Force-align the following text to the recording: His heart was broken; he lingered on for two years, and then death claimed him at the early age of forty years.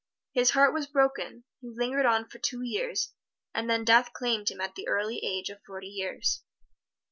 His 0.33 0.49
heart 0.49 0.73
was 0.73 0.87
broken; 0.87 1.43
he 1.59 1.69
lingered 1.69 2.07
on 2.07 2.27
for 2.27 2.39
two 2.39 2.63
years, 2.63 3.13
and 3.53 3.69
then 3.69 3.85
death 3.85 4.13
claimed 4.13 4.49
him 4.49 4.59
at 4.59 4.73
the 4.73 4.87
early 4.87 5.19
age 5.23 5.49
of 5.49 5.61
forty 5.63 5.89
years. 5.89 6.41